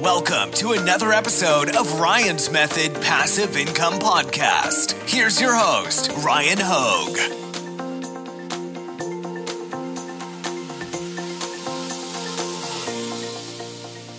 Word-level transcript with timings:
Welcome 0.00 0.50
to 0.56 0.72
another 0.72 1.10
episode 1.10 1.74
of 1.74 1.98
Ryan's 1.98 2.50
Method 2.50 3.00
Passive 3.00 3.56
Income 3.56 3.94
Podcast. 3.94 4.92
Here's 5.08 5.40
your 5.40 5.54
host, 5.54 6.10
Ryan 6.22 6.58
Hogue. 6.60 7.16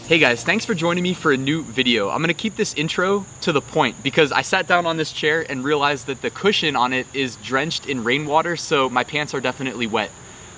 Hey 0.08 0.18
guys, 0.18 0.44
thanks 0.44 0.66
for 0.66 0.74
joining 0.74 1.04
me 1.04 1.14
for 1.14 1.32
a 1.32 1.38
new 1.38 1.62
video. 1.62 2.10
I'm 2.10 2.22
gonna 2.22 2.34
keep 2.34 2.56
this 2.56 2.74
intro 2.74 3.28
to 3.42 3.52
the 3.52 3.62
point 3.62 4.02
because 4.02 4.32
I 4.32 4.42
sat 4.42 4.66
down 4.66 4.88
on 4.88 4.98
this 4.98 5.12
chair 5.12 5.46
and 5.48 5.64
realized 5.64 6.08
that 6.08 6.24
the 6.24 6.32
cushion 6.32 6.76
on 6.76 6.92
it 6.92 7.06
is 7.14 7.36
drenched 7.36 7.86
in 7.86 8.04
rainwater, 8.04 8.58
so 8.58 8.90
my 8.90 9.04
pants 9.04 9.36
are 9.36 9.42
definitely 9.42 9.86
wet. 9.86 10.10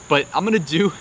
But 0.07 0.27
I'm 0.33 0.45
gonna 0.45 0.59
do 0.59 0.93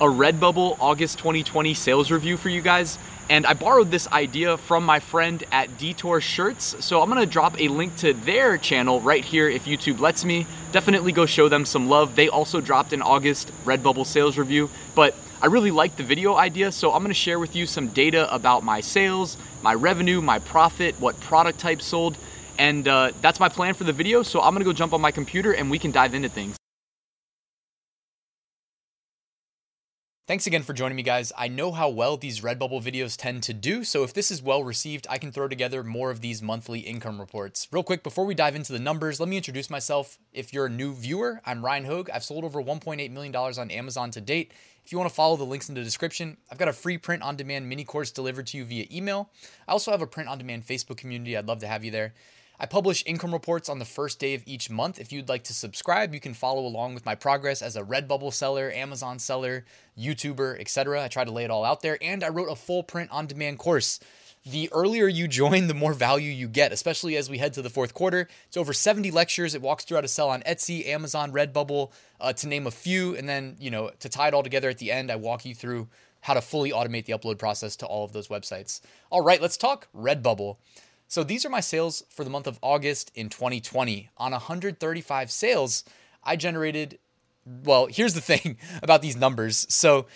a 0.00 0.06
Redbubble 0.06 0.76
August 0.80 1.18
2020 1.18 1.74
sales 1.74 2.10
review 2.10 2.36
for 2.36 2.48
you 2.48 2.62
guys. 2.62 2.98
And 3.30 3.46
I 3.46 3.54
borrowed 3.54 3.92
this 3.92 4.08
idea 4.08 4.56
from 4.56 4.84
my 4.84 4.98
friend 4.98 5.44
at 5.52 5.78
Detour 5.78 6.20
Shirts. 6.20 6.74
So 6.84 7.00
I'm 7.00 7.08
gonna 7.08 7.26
drop 7.26 7.60
a 7.60 7.68
link 7.68 7.94
to 7.98 8.12
their 8.12 8.58
channel 8.58 9.00
right 9.00 9.24
here 9.24 9.48
if 9.48 9.66
YouTube 9.66 10.00
lets 10.00 10.24
me. 10.24 10.48
Definitely 10.72 11.12
go 11.12 11.26
show 11.26 11.48
them 11.48 11.64
some 11.64 11.88
love. 11.88 12.16
They 12.16 12.28
also 12.28 12.60
dropped 12.60 12.92
an 12.92 13.02
August 13.02 13.52
Redbubble 13.64 14.04
sales 14.04 14.36
review, 14.36 14.68
but 14.96 15.14
I 15.40 15.46
really 15.46 15.70
like 15.70 15.94
the 15.94 16.02
video 16.02 16.34
idea, 16.34 16.72
so 16.72 16.92
I'm 16.92 17.02
gonna 17.02 17.14
share 17.14 17.38
with 17.38 17.54
you 17.54 17.66
some 17.66 17.86
data 17.86 18.32
about 18.34 18.64
my 18.64 18.80
sales, 18.80 19.36
my 19.62 19.74
revenue, 19.74 20.20
my 20.20 20.40
profit, 20.40 20.98
what 21.00 21.18
product 21.20 21.60
type 21.60 21.82
sold, 21.82 22.18
and 22.58 22.88
uh, 22.88 23.12
that's 23.20 23.38
my 23.38 23.48
plan 23.48 23.74
for 23.74 23.84
the 23.84 23.92
video. 23.92 24.24
So 24.24 24.40
I'm 24.40 24.54
gonna 24.54 24.64
go 24.64 24.72
jump 24.72 24.92
on 24.92 25.00
my 25.00 25.12
computer 25.12 25.52
and 25.52 25.70
we 25.70 25.78
can 25.78 25.92
dive 25.92 26.14
into 26.14 26.28
things. 26.28 26.59
Thanks 30.30 30.46
again 30.46 30.62
for 30.62 30.74
joining 30.74 30.94
me, 30.94 31.02
guys. 31.02 31.32
I 31.36 31.48
know 31.48 31.72
how 31.72 31.88
well 31.88 32.16
these 32.16 32.40
Redbubble 32.40 32.80
videos 32.80 33.16
tend 33.16 33.42
to 33.42 33.52
do, 33.52 33.82
so 33.82 34.04
if 34.04 34.14
this 34.14 34.30
is 34.30 34.40
well 34.40 34.62
received, 34.62 35.08
I 35.10 35.18
can 35.18 35.32
throw 35.32 35.48
together 35.48 35.82
more 35.82 36.12
of 36.12 36.20
these 36.20 36.40
monthly 36.40 36.78
income 36.78 37.18
reports. 37.18 37.66
Real 37.72 37.82
quick, 37.82 38.04
before 38.04 38.24
we 38.24 38.36
dive 38.36 38.54
into 38.54 38.72
the 38.72 38.78
numbers, 38.78 39.18
let 39.18 39.28
me 39.28 39.36
introduce 39.36 39.68
myself. 39.68 40.20
If 40.32 40.52
you're 40.52 40.66
a 40.66 40.70
new 40.70 40.94
viewer, 40.94 41.40
I'm 41.44 41.64
Ryan 41.64 41.84
Hogue. 41.84 42.10
I've 42.14 42.22
sold 42.22 42.44
over 42.44 42.62
$1.8 42.62 43.10
million 43.10 43.34
on 43.34 43.72
Amazon 43.72 44.12
to 44.12 44.20
date. 44.20 44.52
If 44.84 44.92
you 44.92 44.98
want 44.98 45.10
to 45.10 45.16
follow 45.16 45.36
the 45.36 45.42
links 45.42 45.68
in 45.68 45.74
the 45.74 45.82
description, 45.82 46.36
I've 46.48 46.58
got 46.58 46.68
a 46.68 46.72
free 46.72 46.96
print 46.96 47.24
on 47.24 47.34
demand 47.34 47.68
mini 47.68 47.82
course 47.82 48.12
delivered 48.12 48.46
to 48.46 48.56
you 48.56 48.64
via 48.64 48.86
email. 48.92 49.30
I 49.66 49.72
also 49.72 49.90
have 49.90 50.00
a 50.00 50.06
print 50.06 50.28
on 50.28 50.38
demand 50.38 50.64
Facebook 50.64 50.98
community. 50.98 51.36
I'd 51.36 51.48
love 51.48 51.58
to 51.58 51.66
have 51.66 51.84
you 51.84 51.90
there. 51.90 52.14
I 52.62 52.66
publish 52.66 53.02
income 53.06 53.32
reports 53.32 53.70
on 53.70 53.78
the 53.78 53.86
first 53.86 54.18
day 54.18 54.34
of 54.34 54.42
each 54.44 54.68
month. 54.68 55.00
If 55.00 55.12
you'd 55.12 55.30
like 55.30 55.44
to 55.44 55.54
subscribe, 55.54 56.12
you 56.12 56.20
can 56.20 56.34
follow 56.34 56.66
along 56.66 56.92
with 56.92 57.06
my 57.06 57.14
progress 57.14 57.62
as 57.62 57.74
a 57.74 57.82
Redbubble 57.82 58.34
seller, 58.34 58.70
Amazon 58.70 59.18
seller, 59.18 59.64
YouTuber, 59.98 60.60
etc. 60.60 61.02
I 61.02 61.08
try 61.08 61.24
to 61.24 61.30
lay 61.30 61.44
it 61.44 61.50
all 61.50 61.64
out 61.64 61.80
there, 61.80 61.96
and 62.02 62.22
I 62.22 62.28
wrote 62.28 62.50
a 62.50 62.54
full 62.54 62.82
print 62.82 63.10
on 63.10 63.26
demand 63.26 63.58
course. 63.58 63.98
The 64.44 64.68
earlier 64.72 65.08
you 65.08 65.26
join, 65.26 65.68
the 65.68 65.74
more 65.74 65.94
value 65.94 66.30
you 66.30 66.48
get, 66.48 66.70
especially 66.70 67.16
as 67.16 67.30
we 67.30 67.38
head 67.38 67.54
to 67.54 67.62
the 67.62 67.70
fourth 67.70 67.94
quarter. 67.94 68.28
It's 68.48 68.58
over 68.58 68.74
70 68.74 69.10
lectures. 69.10 69.54
It 69.54 69.62
walks 69.62 69.84
through 69.84 69.96
how 69.96 70.02
to 70.02 70.08
sell 70.08 70.28
on 70.28 70.42
Etsy, 70.42 70.86
Amazon, 70.86 71.32
Redbubble, 71.32 71.90
uh, 72.20 72.34
to 72.34 72.46
name 72.46 72.66
a 72.66 72.70
few. 72.70 73.16
And 73.16 73.26
then, 73.26 73.56
you 73.58 73.70
know, 73.70 73.90
to 74.00 74.10
tie 74.10 74.28
it 74.28 74.34
all 74.34 74.42
together 74.42 74.68
at 74.68 74.76
the 74.76 74.92
end, 74.92 75.10
I 75.10 75.16
walk 75.16 75.46
you 75.46 75.54
through 75.54 75.88
how 76.20 76.34
to 76.34 76.42
fully 76.42 76.72
automate 76.72 77.06
the 77.06 77.14
upload 77.14 77.38
process 77.38 77.76
to 77.76 77.86
all 77.86 78.04
of 78.04 78.12
those 78.12 78.28
websites. 78.28 78.82
All 79.08 79.22
right, 79.22 79.40
let's 79.40 79.56
talk 79.56 79.88
Redbubble. 79.96 80.56
So 81.10 81.22
these 81.24 81.44
are 81.44 81.50
my 81.50 81.58
sales 81.58 82.04
for 82.08 82.22
the 82.22 82.30
month 82.30 82.46
of 82.46 82.60
August 82.62 83.10
in 83.16 83.30
2020. 83.30 84.10
On 84.18 84.30
135 84.30 85.32
sales, 85.32 85.82
I 86.22 86.36
generated, 86.36 87.00
well, 87.44 87.86
here's 87.86 88.14
the 88.14 88.20
thing 88.36 88.58
about 88.80 89.02
these 89.02 89.16
numbers. 89.16 89.66
So 89.68 90.06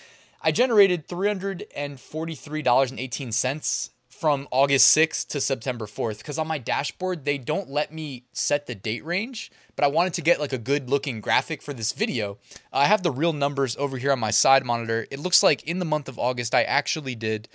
I 0.40 0.52
generated 0.52 1.08
$343.18 1.08 3.90
from 4.08 4.46
August 4.52 4.96
6th 4.96 5.26
to 5.26 5.40
September 5.40 5.86
4th 5.86 6.18
because 6.18 6.38
on 6.38 6.46
my 6.46 6.58
dashboard, 6.58 7.24
they 7.24 7.38
don't 7.38 7.68
let 7.68 7.92
me 7.92 8.22
set 8.32 8.66
the 8.66 8.76
date 8.76 9.04
range, 9.04 9.50
but 9.74 9.84
I 9.84 9.88
wanted 9.88 10.14
to 10.14 10.22
get 10.22 10.38
like 10.38 10.52
a 10.52 10.58
good 10.58 10.88
looking 10.88 11.20
graphic 11.20 11.60
for 11.60 11.72
this 11.72 11.90
video. 11.90 12.38
I 12.72 12.86
have 12.86 13.02
the 13.02 13.10
real 13.10 13.32
numbers 13.32 13.76
over 13.78 13.98
here 13.98 14.12
on 14.12 14.20
my 14.20 14.30
side 14.30 14.64
monitor. 14.64 15.08
It 15.10 15.18
looks 15.18 15.42
like 15.42 15.64
in 15.64 15.80
the 15.80 15.84
month 15.84 16.08
of 16.08 16.20
August, 16.20 16.54
I 16.54 16.62
actually 16.62 17.16
did 17.16 17.48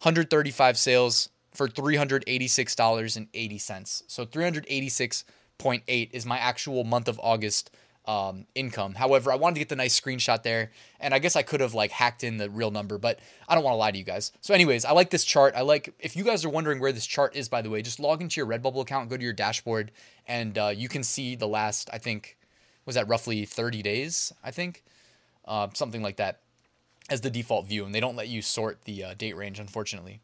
135 0.00 0.78
sales, 0.78 1.28
for 1.58 1.68
$386.80. 1.68 4.02
So 4.06 4.24
386.8 4.24 6.10
is 6.12 6.24
my 6.24 6.38
actual 6.38 6.84
month 6.84 7.08
of 7.08 7.20
August 7.20 7.72
um, 8.06 8.46
income. 8.54 8.94
However, 8.94 9.32
I 9.32 9.34
wanted 9.34 9.54
to 9.54 9.60
get 9.60 9.68
the 9.68 9.74
nice 9.74 10.00
screenshot 10.00 10.44
there, 10.44 10.70
and 11.00 11.12
I 11.12 11.18
guess 11.18 11.34
I 11.34 11.42
could 11.42 11.60
have 11.60 11.74
like 11.74 11.90
hacked 11.90 12.22
in 12.22 12.36
the 12.36 12.48
real 12.48 12.70
number, 12.70 12.96
but 12.96 13.18
I 13.48 13.56
don't 13.56 13.64
want 13.64 13.74
to 13.74 13.78
lie 13.78 13.90
to 13.90 13.98
you 13.98 14.04
guys. 14.04 14.30
So, 14.40 14.54
anyways, 14.54 14.84
I 14.84 14.92
like 14.92 15.10
this 15.10 15.24
chart. 15.24 15.54
I 15.56 15.62
like 15.62 15.92
if 15.98 16.16
you 16.16 16.22
guys 16.22 16.44
are 16.44 16.48
wondering 16.48 16.78
where 16.78 16.92
this 16.92 17.06
chart 17.06 17.34
is, 17.34 17.48
by 17.48 17.60
the 17.60 17.70
way, 17.70 17.82
just 17.82 17.98
log 17.98 18.22
into 18.22 18.40
your 18.40 18.46
Redbubble 18.46 18.82
account, 18.82 19.10
go 19.10 19.16
to 19.16 19.24
your 19.24 19.32
dashboard, 19.32 19.90
and 20.28 20.56
uh, 20.56 20.68
you 20.68 20.88
can 20.88 21.02
see 21.02 21.34
the 21.34 21.48
last. 21.48 21.90
I 21.92 21.98
think 21.98 22.38
was 22.86 22.94
that 22.94 23.08
roughly 23.08 23.44
30 23.44 23.82
days. 23.82 24.32
I 24.44 24.52
think 24.52 24.84
uh, 25.44 25.66
something 25.74 26.02
like 26.02 26.18
that 26.18 26.38
as 27.10 27.20
the 27.20 27.30
default 27.30 27.66
view, 27.66 27.84
and 27.84 27.92
they 27.92 28.00
don't 28.00 28.16
let 28.16 28.28
you 28.28 28.42
sort 28.42 28.84
the 28.84 29.02
uh, 29.02 29.14
date 29.14 29.36
range, 29.36 29.58
unfortunately. 29.58 30.20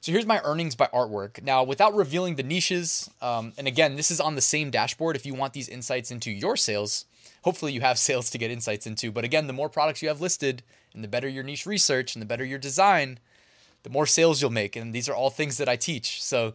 So 0.00 0.12
here's 0.12 0.26
my 0.26 0.40
earnings 0.44 0.74
by 0.74 0.86
artwork. 0.86 1.42
Now, 1.42 1.64
without 1.64 1.94
revealing 1.94 2.36
the 2.36 2.42
niches, 2.42 3.10
um, 3.20 3.52
and 3.58 3.66
again, 3.66 3.96
this 3.96 4.10
is 4.10 4.20
on 4.20 4.34
the 4.34 4.40
same 4.40 4.70
dashboard. 4.70 5.16
If 5.16 5.26
you 5.26 5.34
want 5.34 5.52
these 5.52 5.68
insights 5.68 6.10
into 6.10 6.30
your 6.30 6.56
sales, 6.56 7.04
hopefully 7.42 7.72
you 7.72 7.80
have 7.80 7.98
sales 8.08 8.30
to 8.30 8.38
get 8.38 8.50
insights 8.50 8.86
into. 8.86 9.10
But 9.10 9.24
again, 9.24 9.46
the 9.46 9.52
more 9.52 9.68
products 9.68 10.02
you 10.02 10.08
have 10.08 10.20
listed, 10.20 10.62
and 10.94 11.02
the 11.02 11.08
better 11.08 11.28
your 11.28 11.44
niche 11.44 11.66
research, 11.66 12.14
and 12.14 12.22
the 12.22 12.26
better 12.26 12.44
your 12.44 12.58
design, 12.58 13.18
the 13.82 13.90
more 13.90 14.06
sales 14.06 14.40
you'll 14.40 14.50
make. 14.50 14.76
And 14.76 14.94
these 14.94 15.08
are 15.08 15.14
all 15.14 15.30
things 15.30 15.58
that 15.58 15.68
I 15.68 15.76
teach. 15.76 16.22
So 16.22 16.54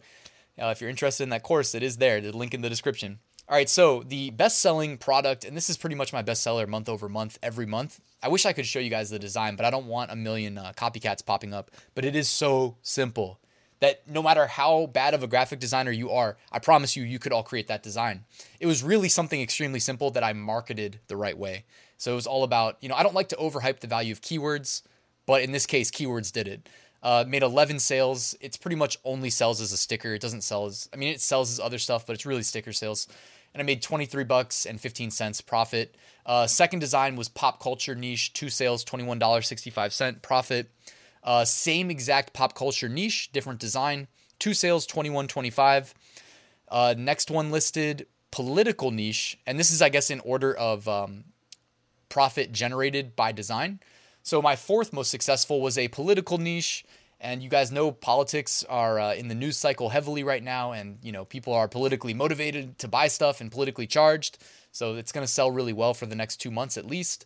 uh, 0.60 0.66
if 0.66 0.80
you're 0.80 0.90
interested 0.90 1.24
in 1.24 1.30
that 1.30 1.42
course, 1.42 1.74
it 1.74 1.82
is 1.82 1.98
there. 1.98 2.20
The 2.20 2.36
link 2.36 2.54
in 2.54 2.62
the 2.62 2.68
description. 2.68 3.18
All 3.46 3.54
right, 3.54 3.68
so 3.68 4.02
the 4.02 4.30
best 4.30 4.60
selling 4.60 4.96
product, 4.96 5.44
and 5.44 5.54
this 5.54 5.68
is 5.68 5.76
pretty 5.76 5.96
much 5.96 6.14
my 6.14 6.22
best 6.22 6.42
seller 6.42 6.66
month 6.66 6.88
over 6.88 7.10
month, 7.10 7.38
every 7.42 7.66
month. 7.66 8.00
I 8.22 8.28
wish 8.28 8.46
I 8.46 8.54
could 8.54 8.64
show 8.64 8.78
you 8.78 8.88
guys 8.88 9.10
the 9.10 9.18
design, 9.18 9.54
but 9.54 9.66
I 9.66 9.70
don't 9.70 9.86
want 9.86 10.10
a 10.10 10.16
million 10.16 10.56
uh, 10.56 10.72
copycats 10.74 11.24
popping 11.24 11.52
up. 11.52 11.70
But 11.94 12.06
it 12.06 12.16
is 12.16 12.26
so 12.26 12.76
simple 12.80 13.38
that 13.80 14.08
no 14.08 14.22
matter 14.22 14.46
how 14.46 14.86
bad 14.86 15.12
of 15.12 15.22
a 15.22 15.26
graphic 15.26 15.60
designer 15.60 15.90
you 15.90 16.10
are, 16.10 16.38
I 16.50 16.58
promise 16.58 16.96
you, 16.96 17.02
you 17.02 17.18
could 17.18 17.32
all 17.32 17.42
create 17.42 17.66
that 17.66 17.82
design. 17.82 18.24
It 18.60 18.66
was 18.66 18.82
really 18.82 19.10
something 19.10 19.42
extremely 19.42 19.78
simple 19.78 20.10
that 20.12 20.24
I 20.24 20.32
marketed 20.32 21.00
the 21.08 21.16
right 21.18 21.36
way. 21.36 21.64
So 21.98 22.12
it 22.12 22.16
was 22.16 22.26
all 22.26 22.44
about, 22.44 22.78
you 22.80 22.88
know, 22.88 22.94
I 22.94 23.02
don't 23.02 23.14
like 23.14 23.28
to 23.28 23.36
overhype 23.36 23.80
the 23.80 23.86
value 23.86 24.12
of 24.12 24.22
keywords, 24.22 24.80
but 25.26 25.42
in 25.42 25.52
this 25.52 25.66
case, 25.66 25.90
keywords 25.90 26.32
did 26.32 26.48
it. 26.48 26.66
Uh, 27.02 27.26
made 27.28 27.42
11 27.42 27.78
sales. 27.80 28.34
It's 28.40 28.56
pretty 28.56 28.76
much 28.76 28.96
only 29.04 29.28
sells 29.28 29.60
as 29.60 29.70
a 29.72 29.76
sticker. 29.76 30.14
It 30.14 30.22
doesn't 30.22 30.40
sell 30.40 30.64
as, 30.64 30.88
I 30.94 30.96
mean, 30.96 31.12
it 31.12 31.20
sells 31.20 31.50
as 31.50 31.60
other 31.60 31.76
stuff, 31.76 32.06
but 32.06 32.14
it's 32.14 32.24
really 32.24 32.42
sticker 32.42 32.72
sales 32.72 33.06
and 33.54 33.62
I 33.62 33.64
made 33.64 33.80
23 33.80 34.24
bucks 34.24 34.66
and 34.66 34.80
15 34.80 35.10
cents 35.10 35.40
profit. 35.40 35.94
Uh, 36.26 36.46
second 36.46 36.80
design 36.80 37.16
was 37.16 37.28
pop 37.28 37.60
culture 37.60 37.94
niche, 37.94 38.32
two 38.32 38.50
sales, 38.50 38.84
$21.65 38.84 40.20
profit. 40.20 40.70
Uh, 41.22 41.44
same 41.44 41.90
exact 41.90 42.32
pop 42.32 42.54
culture 42.54 42.88
niche, 42.88 43.30
different 43.32 43.60
design, 43.60 44.08
two 44.38 44.52
sales, 44.52 44.86
21.25. 44.86 45.94
Uh, 46.68 46.94
next 46.98 47.30
one 47.30 47.50
listed 47.50 48.06
political 48.30 48.90
niche, 48.90 49.38
and 49.46 49.58
this 49.58 49.70
is, 49.70 49.80
I 49.80 49.88
guess, 49.88 50.10
in 50.10 50.20
order 50.20 50.52
of 50.54 50.88
um, 50.88 51.24
profit 52.08 52.52
generated 52.52 53.14
by 53.14 53.30
design. 53.30 53.78
So 54.22 54.42
my 54.42 54.56
fourth 54.56 54.92
most 54.92 55.10
successful 55.10 55.60
was 55.60 55.78
a 55.78 55.88
political 55.88 56.38
niche 56.38 56.84
and 57.24 57.42
you 57.42 57.48
guys 57.48 57.72
know 57.72 57.90
politics 57.90 58.64
are 58.68 59.00
uh, 59.00 59.14
in 59.14 59.28
the 59.28 59.34
news 59.34 59.56
cycle 59.56 59.88
heavily 59.88 60.22
right 60.22 60.42
now, 60.42 60.72
and 60.72 60.98
you 61.02 61.10
know 61.10 61.24
people 61.24 61.54
are 61.54 61.66
politically 61.66 62.12
motivated 62.12 62.78
to 62.78 62.86
buy 62.86 63.08
stuff 63.08 63.40
and 63.40 63.50
politically 63.50 63.86
charged. 63.86 64.38
So 64.72 64.96
it's 64.96 65.10
going 65.10 65.26
to 65.26 65.32
sell 65.32 65.50
really 65.50 65.72
well 65.72 65.94
for 65.94 66.04
the 66.04 66.14
next 66.14 66.36
two 66.36 66.50
months 66.50 66.76
at 66.76 66.84
least. 66.84 67.24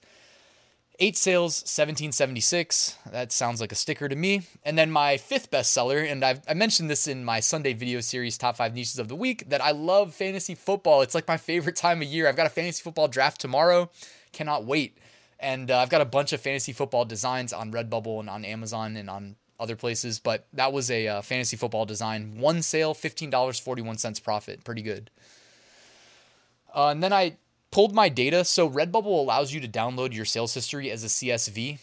Eight 1.01 1.17
sales, 1.17 1.61
1776. 1.63 2.97
That 3.11 3.33
sounds 3.33 3.61
like 3.61 3.73
a 3.73 3.77
sticker 3.77 4.09
to 4.09 4.17
me. 4.17 4.43
And 4.65 4.77
then 4.77 4.91
my 4.91 5.17
fifth 5.17 5.51
bestseller, 5.51 6.11
and 6.11 6.25
I've, 6.25 6.43
I 6.49 6.55
mentioned 6.55 6.91
this 6.91 7.07
in 7.07 7.25
my 7.25 7.41
Sunday 7.41 7.73
video 7.73 8.01
series, 8.01 8.37
Top 8.37 8.57
5 8.57 8.75
Niches 8.75 8.99
of 8.99 9.07
the 9.07 9.15
Week, 9.15 9.49
that 9.49 9.63
I 9.63 9.71
love 9.71 10.13
fantasy 10.13 10.57
football. 10.57 11.03
It's 11.03 11.15
like 11.15 11.29
my 11.29 11.37
favorite 11.37 11.77
time 11.77 12.03
of 12.03 12.09
year. 12.09 12.29
I've 12.29 12.37
got 12.37 12.47
a 12.47 12.51
fantasy 12.51 12.83
football 12.83 13.07
draft 13.07 13.41
tomorrow. 13.41 13.91
Cannot 14.33 14.65
wait. 14.65 14.99
And 15.39 15.71
uh, 15.71 15.79
I've 15.79 15.91
got 15.91 16.01
a 16.01 16.05
bunch 16.05 16.33
of 16.33 16.41
fantasy 16.41 16.73
football 16.73 17.05
designs 17.05 17.53
on 17.53 17.73
Redbubble 17.73 18.19
and 18.19 18.29
on 18.29 18.45
Amazon 18.45 18.97
and 18.97 19.09
on 19.09 19.37
other 19.61 19.77
places, 19.77 20.19
but 20.19 20.47
that 20.53 20.73
was 20.73 20.91
a 20.91 21.09
uh, 21.09 21.23
fantasy 21.23 21.57
football 21.57 21.85
design. 21.85 22.39
One 22.39 22.63
sale, 22.63 22.95
$15.41 22.95 24.23
profit. 24.23 24.65
Pretty 24.65 24.83
good. 24.83 25.11
Uh, 26.75 26.89
and 26.89 27.03
then 27.03 27.13
I 27.13 27.37
pulled 27.71 27.95
my 27.95 28.09
data. 28.09 28.45
So 28.45 28.69
Redbubble 28.69 29.07
allows 29.07 29.53
you 29.53 29.61
to 29.61 29.69
download 29.69 30.15
your 30.15 30.25
sales 30.25 30.55
history 30.55 30.91
as 30.91 31.05
a 31.05 31.09
CSV. 31.09 31.79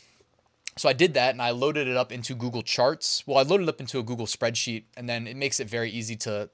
So 0.77 0.89
I 0.89 0.94
did 0.94 1.13
that 1.13 1.31
and 1.31 1.42
I 1.42 1.51
loaded 1.51 1.88
it 1.88 1.95
up 1.95 2.12
into 2.12 2.36
Google 2.36 2.62
Charts. 2.62 3.24
Well, 3.25 3.38
I 3.38 3.44
loaded 3.44 3.63
it 3.63 3.69
up 3.69 3.80
into 3.80 4.00
a 4.00 4.04
Google 4.04 4.25
spreadsheet, 4.25 4.83
and 4.98 5.07
then 5.07 5.25
it 5.25 5.38
makes 5.38 5.60
it 5.60 5.69
very 5.69 5.89
easy 5.89 6.16
to 6.18 6.50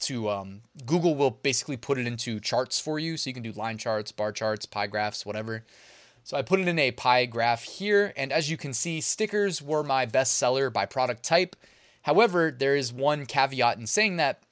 to 0.00 0.28
um, 0.28 0.60
Google 0.84 1.14
will 1.14 1.30
basically 1.30 1.76
put 1.78 1.98
it 1.98 2.06
into 2.06 2.40
charts 2.40 2.78
for 2.78 2.98
you. 2.98 3.16
So 3.16 3.30
you 3.30 3.34
can 3.34 3.42
do 3.42 3.52
line 3.52 3.78
charts, 3.78 4.12
bar 4.12 4.32
charts, 4.32 4.66
pie 4.66 4.86
graphs, 4.86 5.24
whatever. 5.24 5.64
So 6.24 6.36
I 6.36 6.42
put 6.42 6.58
it 6.58 6.66
in 6.66 6.78
a 6.78 6.90
pie 6.90 7.26
graph 7.26 7.62
here, 7.62 8.12
and 8.16 8.32
as 8.32 8.50
you 8.50 8.56
can 8.56 8.72
see, 8.72 9.00
stickers 9.00 9.62
were 9.62 9.82
my 9.82 10.06
best 10.06 10.34
seller 10.34 10.70
by 10.70 10.86
product 10.86 11.22
type, 11.22 11.54
However, 12.04 12.50
there 12.50 12.76
is 12.76 12.92
one 12.92 13.24
caveat 13.24 13.78
in 13.78 13.86
saying 13.86 14.16
that, 14.16 14.42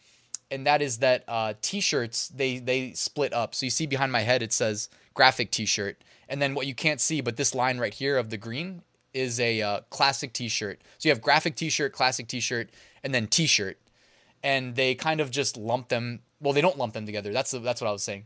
and 0.50 0.66
that 0.66 0.80
is 0.80 0.98
that 0.98 1.22
uh, 1.28 1.52
t-shirts 1.60 2.28
they 2.28 2.58
they 2.58 2.92
split 2.92 3.34
up. 3.34 3.54
So 3.54 3.66
you 3.66 3.70
see 3.70 3.86
behind 3.86 4.10
my 4.10 4.22
head 4.22 4.42
it 4.42 4.54
says 4.54 4.88
graphic 5.12 5.50
t-shirt, 5.50 6.02
and 6.30 6.40
then 6.40 6.54
what 6.54 6.66
you 6.66 6.74
can't 6.74 7.00
see, 7.00 7.20
but 7.20 7.36
this 7.36 7.54
line 7.54 7.76
right 7.76 7.92
here 7.92 8.16
of 8.16 8.30
the 8.30 8.38
green 8.38 8.82
is 9.12 9.38
a 9.38 9.60
uh, 9.60 9.80
classic 9.90 10.32
t-shirt. 10.32 10.80
So 10.96 11.08
you 11.08 11.12
have 11.12 11.20
graphic 11.20 11.54
t-shirt, 11.54 11.92
classic 11.92 12.26
t-shirt, 12.26 12.70
and 13.04 13.12
then 13.14 13.26
t-shirt, 13.26 13.78
and 14.42 14.74
they 14.74 14.94
kind 14.94 15.20
of 15.20 15.30
just 15.30 15.58
lump 15.58 15.88
them. 15.88 16.20
Well, 16.40 16.54
they 16.54 16.62
don't 16.62 16.78
lump 16.78 16.94
them 16.94 17.04
together. 17.04 17.34
That's 17.34 17.50
that's 17.50 17.82
what 17.82 17.88
I 17.88 17.92
was 17.92 18.02
saying. 18.02 18.24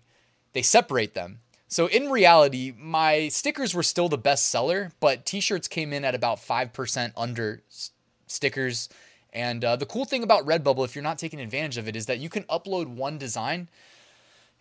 They 0.52 0.62
separate 0.62 1.14
them. 1.14 1.40
So 1.68 1.86
in 1.86 2.10
reality, 2.10 2.72
my 2.78 3.28
stickers 3.28 3.74
were 3.74 3.82
still 3.82 4.08
the 4.08 4.18
best 4.18 4.46
seller, 4.46 4.92
but 5.00 5.26
t-shirts 5.26 5.68
came 5.68 5.92
in 5.92 6.04
at 6.04 6.14
about 6.14 6.38
five 6.38 6.72
percent 6.72 7.12
under 7.16 7.62
s- 7.68 7.90
stickers. 8.26 8.88
And 9.32 9.64
uh, 9.64 9.76
the 9.76 9.86
cool 9.86 10.04
thing 10.04 10.22
about 10.22 10.46
Redbubble, 10.46 10.84
if 10.84 10.94
you're 10.94 11.02
not 11.02 11.18
taking 11.18 11.40
advantage 11.40 11.76
of 11.76 11.88
it, 11.88 11.96
is 11.96 12.06
that 12.06 12.18
you 12.20 12.28
can 12.28 12.44
upload 12.44 12.86
one 12.86 13.18
design 13.18 13.68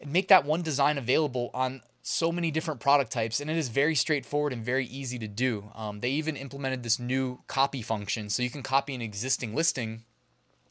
and 0.02 0.12
make 0.12 0.28
that 0.28 0.46
one 0.46 0.64
design 0.64 0.98
available 0.98 1.52
on 1.54 1.82
so 2.02 2.32
many 2.32 2.52
different 2.52 2.80
product 2.80 3.12
types, 3.12 3.40
and 3.40 3.50
it 3.50 3.58
is 3.58 3.70
very 3.70 3.96
straightforward 3.96 4.54
and 4.54 4.64
very 4.64 4.86
easy 4.86 5.18
to 5.18 5.28
do. 5.28 5.72
Um, 5.74 6.02
they 6.02 6.10
even 6.10 6.36
implemented 6.36 6.84
this 6.84 7.00
new 7.00 7.40
copy 7.48 7.82
function, 7.82 8.30
so 8.30 8.44
you 8.44 8.50
can 8.50 8.62
copy 8.62 8.94
an 8.94 9.02
existing 9.02 9.56
listing 9.56 10.04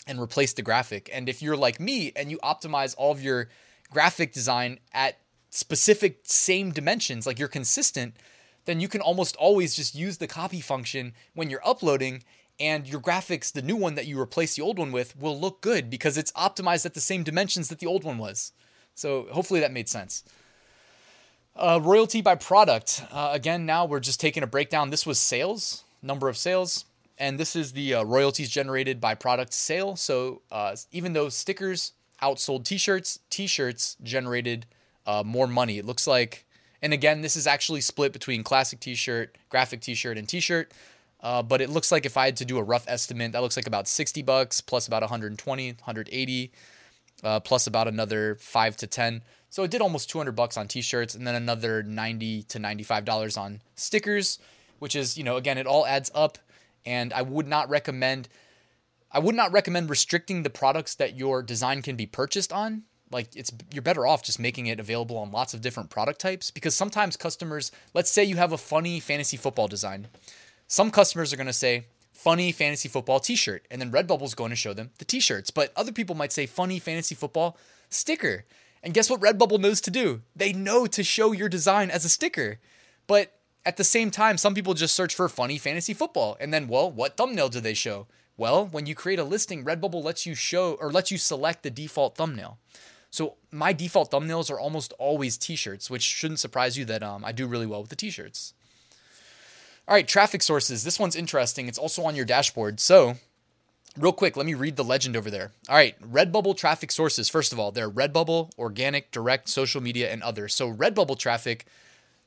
and 0.06 0.20
replace 0.20 0.52
the 0.52 0.62
graphic. 0.62 1.10
And 1.12 1.28
if 1.28 1.42
you're 1.42 1.56
like 1.56 1.80
me 1.80 2.12
and 2.14 2.30
you 2.30 2.38
optimize 2.38 2.94
all 2.98 3.10
of 3.10 3.22
your 3.22 3.48
graphic 3.90 4.32
design 4.32 4.78
at 4.92 5.16
specific 5.54 6.18
same 6.24 6.72
dimensions, 6.72 7.28
like 7.28 7.38
you're 7.38 7.46
consistent, 7.46 8.16
then 8.64 8.80
you 8.80 8.88
can 8.88 9.00
almost 9.00 9.36
always 9.36 9.76
just 9.76 9.94
use 9.94 10.18
the 10.18 10.26
copy 10.26 10.60
function 10.60 11.12
when 11.34 11.48
you're 11.48 11.66
uploading 11.66 12.24
and 12.58 12.88
your 12.88 13.00
graphics, 13.00 13.52
the 13.52 13.62
new 13.62 13.76
one 13.76 13.94
that 13.94 14.06
you 14.06 14.20
replace 14.20 14.56
the 14.56 14.62
old 14.62 14.78
one 14.78 14.90
with, 14.90 15.16
will 15.16 15.38
look 15.38 15.60
good 15.60 15.90
because 15.90 16.18
it's 16.18 16.32
optimized 16.32 16.84
at 16.86 16.94
the 16.94 17.00
same 17.00 17.22
dimensions 17.22 17.68
that 17.68 17.78
the 17.78 17.86
old 17.86 18.02
one 18.02 18.18
was. 18.18 18.52
So 18.96 19.26
hopefully 19.30 19.60
that 19.60 19.72
made 19.72 19.88
sense. 19.88 20.24
Uh, 21.54 21.78
royalty 21.80 22.20
by 22.20 22.34
product. 22.34 23.04
Uh, 23.12 23.30
again, 23.32 23.64
now 23.64 23.84
we're 23.84 24.00
just 24.00 24.20
taking 24.20 24.42
a 24.42 24.48
breakdown. 24.48 24.90
This 24.90 25.06
was 25.06 25.20
sales, 25.20 25.84
number 26.02 26.28
of 26.28 26.36
sales, 26.36 26.84
and 27.16 27.38
this 27.38 27.54
is 27.54 27.72
the 27.72 27.94
uh, 27.94 28.04
royalties 28.04 28.50
generated 28.50 29.00
by 29.00 29.14
product 29.14 29.52
sale. 29.52 29.94
So 29.94 30.42
uh, 30.50 30.74
even 30.90 31.12
though 31.12 31.28
stickers 31.28 31.92
outsold 32.20 32.64
t-shirts, 32.64 33.20
t-shirts 33.30 33.96
generated 34.02 34.66
uh, 35.06 35.22
more 35.24 35.46
money. 35.46 35.78
It 35.78 35.84
looks 35.84 36.06
like, 36.06 36.46
and 36.82 36.92
again, 36.92 37.22
this 37.22 37.36
is 37.36 37.46
actually 37.46 37.80
split 37.80 38.12
between 38.12 38.42
classic 38.42 38.80
t-shirt, 38.80 39.36
graphic 39.48 39.80
t-shirt, 39.80 40.18
and 40.18 40.28
t-shirt. 40.28 40.72
Uh, 41.20 41.42
but 41.42 41.62
it 41.62 41.70
looks 41.70 41.90
like 41.90 42.04
if 42.04 42.18
I 42.18 42.26
had 42.26 42.36
to 42.36 42.44
do 42.44 42.58
a 42.58 42.62
rough 42.62 42.84
estimate, 42.86 43.32
that 43.32 43.40
looks 43.40 43.56
like 43.56 43.66
about 43.66 43.88
60 43.88 44.22
bucks 44.22 44.60
plus 44.60 44.86
about 44.86 45.02
120, 45.02 45.68
180, 45.70 46.52
uh, 47.22 47.40
plus 47.40 47.66
about 47.66 47.88
another 47.88 48.36
five 48.40 48.76
to 48.76 48.86
10. 48.86 49.22
So 49.48 49.62
it 49.62 49.70
did 49.70 49.80
almost 49.80 50.10
200 50.10 50.32
bucks 50.32 50.56
on 50.58 50.68
t-shirts 50.68 51.14
and 51.14 51.26
then 51.26 51.34
another 51.34 51.82
90 51.82 52.42
to 52.42 52.58
95 52.58 53.04
dollars 53.04 53.36
on 53.36 53.62
stickers, 53.74 54.38
which 54.80 54.94
is, 54.94 55.16
you 55.16 55.24
know, 55.24 55.36
again, 55.36 55.56
it 55.56 55.66
all 55.66 55.86
adds 55.86 56.10
up. 56.14 56.38
And 56.84 57.12
I 57.14 57.22
would 57.22 57.48
not 57.48 57.70
recommend, 57.70 58.28
I 59.10 59.18
would 59.18 59.34
not 59.34 59.50
recommend 59.52 59.88
restricting 59.88 60.42
the 60.42 60.50
products 60.50 60.94
that 60.96 61.16
your 61.16 61.42
design 61.42 61.80
can 61.80 61.96
be 61.96 62.04
purchased 62.04 62.52
on. 62.52 62.82
Like 63.14 63.34
it's 63.34 63.50
you're 63.72 63.82
better 63.82 64.06
off 64.06 64.22
just 64.22 64.38
making 64.38 64.66
it 64.66 64.78
available 64.78 65.16
on 65.16 65.32
lots 65.32 65.54
of 65.54 65.62
different 65.62 65.88
product 65.88 66.20
types 66.20 66.50
because 66.50 66.74
sometimes 66.74 67.16
customers, 67.16 67.72
let's 67.94 68.10
say 68.10 68.24
you 68.24 68.36
have 68.36 68.52
a 68.52 68.58
funny 68.58 69.00
fantasy 69.00 69.38
football 69.38 69.68
design 69.68 70.08
some 70.66 70.90
customers 70.90 71.32
are 71.32 71.36
going 71.36 71.46
to 71.46 71.52
say 71.52 71.86
funny 72.12 72.52
fantasy 72.52 72.88
football 72.88 73.20
t-shirt 73.20 73.66
and 73.70 73.80
then 73.80 73.92
Redbubble's 73.92 74.34
going 74.34 74.50
to 74.50 74.56
show 74.56 74.72
them 74.72 74.90
the 74.98 75.04
t-shirts. 75.04 75.50
But 75.50 75.72
other 75.76 75.92
people 75.92 76.14
might 76.14 76.32
say 76.32 76.46
funny 76.46 76.78
fantasy 76.78 77.14
football 77.14 77.56
sticker. 77.90 78.44
And 78.82 78.94
guess 78.94 79.10
what 79.10 79.20
Redbubble 79.20 79.60
knows 79.60 79.80
to 79.82 79.90
do? 79.90 80.22
They 80.36 80.52
know 80.52 80.86
to 80.86 81.02
show 81.02 81.32
your 81.32 81.48
design 81.48 81.90
as 81.90 82.04
a 82.04 82.08
sticker. 82.08 82.58
But 83.06 83.32
at 83.64 83.76
the 83.76 83.84
same 83.84 84.10
time, 84.10 84.36
some 84.36 84.54
people 84.54 84.74
just 84.74 84.94
search 84.94 85.14
for 85.14 85.28
funny 85.28 85.58
fantasy 85.58 85.94
football 85.94 86.36
and 86.40 86.52
then 86.52 86.68
well, 86.68 86.90
what 86.90 87.16
thumbnail 87.16 87.48
do 87.48 87.60
they 87.60 87.74
show? 87.74 88.06
Well, 88.36 88.66
when 88.66 88.86
you 88.86 88.94
create 88.94 89.20
a 89.20 89.24
listing, 89.24 89.64
Redbubble 89.64 90.02
lets 90.02 90.26
you 90.26 90.34
show 90.34 90.74
or 90.80 90.90
lets 90.90 91.12
you 91.12 91.18
select 91.18 91.62
the 91.62 91.70
default 91.70 92.16
thumbnail. 92.16 92.58
So 93.14 93.34
my 93.52 93.72
default 93.72 94.10
thumbnails 94.10 94.50
are 94.50 94.58
almost 94.58 94.92
always 94.98 95.38
t-shirts, 95.38 95.88
which 95.88 96.02
shouldn't 96.02 96.40
surprise 96.40 96.76
you 96.76 96.84
that 96.86 97.04
um, 97.04 97.24
I 97.24 97.30
do 97.30 97.46
really 97.46 97.64
well 97.64 97.80
with 97.80 97.90
the 97.90 97.94
t-shirts. 97.94 98.54
All 99.86 99.94
right, 99.94 100.08
traffic 100.08 100.42
sources. 100.42 100.82
This 100.82 100.98
one's 100.98 101.14
interesting. 101.14 101.68
It's 101.68 101.78
also 101.78 102.02
on 102.02 102.16
your 102.16 102.24
dashboard. 102.24 102.80
So, 102.80 103.14
real 103.96 104.12
quick, 104.12 104.36
let 104.36 104.46
me 104.46 104.54
read 104.54 104.74
the 104.74 104.82
legend 104.82 105.14
over 105.16 105.30
there. 105.30 105.52
All 105.68 105.76
right, 105.76 105.94
Redbubble 106.02 106.56
traffic 106.56 106.90
sources. 106.90 107.28
First 107.28 107.52
of 107.52 107.60
all, 107.60 107.70
they're 107.70 107.88
Redbubble, 107.88 108.50
organic, 108.58 109.12
direct, 109.12 109.48
social 109.48 109.80
media, 109.80 110.10
and 110.10 110.20
others. 110.20 110.52
So, 110.52 110.72
Redbubble 110.72 111.16
traffic, 111.16 111.66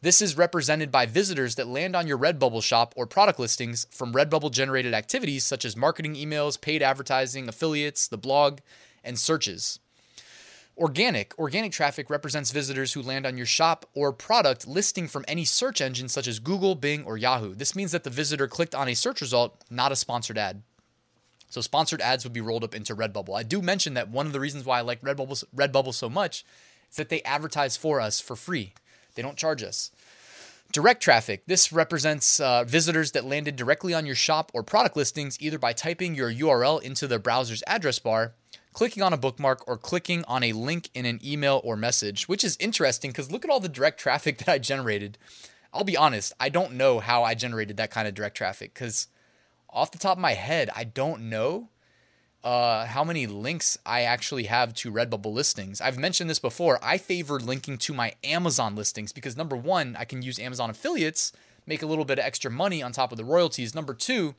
this 0.01 0.22
is 0.22 0.38
represented 0.38 0.89
by 0.89 1.06
visitors 1.06 1.56
that 1.56 1.68
land 1.68 1.98
on 1.98 2.07
your 2.07 2.18
Redbubble 2.18 2.63
shop 2.63 2.94
or 2.95 3.06
product 3.06 3.39
listings 3.39 3.88
from 3.92 4.13
Redbubble 4.13 4.51
generated 4.51 4.94
activities 4.94 5.44
such 5.44 5.66
as 5.66 5.75
marketing 5.75 6.16
emails, 6.16 6.62
paid 6.62 6.81
advertising, 6.81 7.50
affiliates, 7.50 8.07
the 8.07 8.18
blog, 8.18 8.60
and 9.04 9.19
searches. 9.19 9.80
Organic. 10.77 11.38
Organic 11.39 11.71
traffic 11.71 12.07
represents 12.07 12.51
visitors 12.51 12.94
who 12.94 13.01
land 13.01 13.25
on 13.25 13.35
your 13.35 13.47
shop 13.47 13.89
or 13.95 14.13
product 14.13 14.68
listing 14.68 15.07
from 15.07 15.25
any 15.27 15.44
search 15.44 15.81
engine 15.81 16.07
such 16.07 16.27
as 16.27 16.38
Google, 16.38 16.75
Bing, 16.75 17.03
or 17.03 17.18
Yahoo. 17.18 17.56
This 17.56 17.75
means 17.75 17.91
that 17.94 18.03
the 18.03 18.12
visitor 18.12 18.47
clicked 18.47 18.75
on 18.75 18.88
a 18.88 18.94
search 18.94 19.19
result, 19.21 19.63
not 19.71 19.91
a 19.91 19.95
sponsored 19.95 20.38
ad. 20.38 20.62
So 21.50 21.62
sponsored 21.62 22.01
ads 22.01 22.24
would 22.24 22.33
be 22.33 22.41
rolled 22.41 22.63
up 22.63 22.75
into 22.75 22.95
Redbubble. 22.95 23.35
I 23.35 23.41
do 23.41 23.59
mention 23.59 23.95
that 23.95 24.09
one 24.09 24.27
of 24.27 24.33
the 24.33 24.39
reasons 24.39 24.65
why 24.65 24.77
I 24.77 24.81
like 24.81 25.01
Redbubble, 25.01 25.44
Redbubble 25.56 25.95
so 25.95 26.09
much 26.09 26.45
is 26.91 26.97
that 26.97 27.09
they 27.09 27.24
advertise 27.24 27.75
for 27.75 28.00
us 28.00 28.19
for 28.19 28.35
free. 28.35 28.74
They 29.15 29.24
don't 29.24 29.38
charge 29.38 29.63
us. 29.63 29.89
Direct 30.71 31.01
traffic. 31.01 31.44
This 31.47 31.71
represents 31.71 32.39
uh, 32.39 32.65
visitors 32.65 33.13
that 33.13 33.25
landed 33.25 33.56
directly 33.56 33.94
on 33.94 34.06
your 34.06 34.15
shop 34.15 34.51
or 34.53 34.62
product 34.62 34.97
listings 34.97 35.41
either 35.41 35.57
by 35.57 35.74
typing 35.74 36.13
your 36.13 36.31
URL 36.31 36.81
into 36.83 37.07
the 37.07 37.18
browser's 37.18 37.63
address 37.65 37.97
bar 37.97 38.33
clicking 38.77 39.01
on 39.01 39.12
a 39.12 39.18
bookmark 39.18 39.68
or 39.68 39.75
clicking 39.75 40.24
on 40.27 40.44
a 40.44 40.53
link 40.53 40.91
in 40.94 41.03
an 41.03 41.19
email 41.25 41.59
or 41.63 41.75
message, 41.75 42.27
which 42.27 42.44
is 42.44 42.56
interesting 42.59 43.09
because 43.09 43.31
look 43.31 43.44
at 43.44 43.50
all 43.50 43.59
the 43.59 43.68
direct 43.68 44.00
traffic 44.00 44.38
that 44.45 44.47
I 44.47 44.59
generated. 44.59 45.18
I'll 45.74 45.83
be 45.83 45.97
honest, 45.97 46.31
I 46.39 46.50
don't 46.50 46.74
know 46.74 47.00
how 47.00 47.24
I 47.24 47.33
generated 47.33 47.77
that 47.77 47.89
kind 47.89 48.07
of 48.07 48.13
direct 48.13 48.38
traffic 48.38 48.75
because 48.75 49.07
off 49.68 49.89
the 49.89 49.97
top 49.97 50.18
of 50.18 50.21
my 50.21 50.35
head, 50.35 50.69
I 50.75 50.83
don't 50.83 51.27
know 51.27 51.69
uh, 52.44 52.86
how 52.86 53.03
many 53.03 53.25
links 53.25 53.79
I 53.84 54.03
actually 54.03 54.43
have 54.43 54.75
to 54.75 54.91
Redbubble 54.91 55.34
listings. 55.34 55.81
I've 55.81 55.98
mentioned 55.98 56.29
this 56.29 56.38
before. 56.38 56.77
I 56.84 57.00
favor 57.00 57.39
linking 57.39 57.79
to 57.79 57.96
my 57.96 58.13
Amazon 58.24 58.75
listings 58.75 59.12
because 59.12 59.36
number 59.36 59.55
one, 59.55 59.96
I 59.98 60.05
can 60.05 60.22
use 60.22 60.38
Amazon 60.38 60.69
affiliates, 60.69 61.34
make 61.65 61.81
a 61.81 61.88
little 61.88 62.05
bit 62.05 62.19
of 62.19 62.25
extra 62.25 62.51
money 62.51 62.84
on 62.84 62.91
top 62.91 63.12
of 63.12 63.17
the 63.17 63.25
royalties. 63.25 63.74
Number 63.74 63.96
two, 63.96 64.36